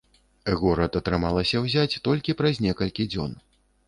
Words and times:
Горад 0.59 0.95
атрымалася 0.99 1.61
ўзяць 1.65 1.99
толькі 2.07 2.35
праз 2.39 2.63
некалькі 2.67 3.07
дзён. 3.13 3.37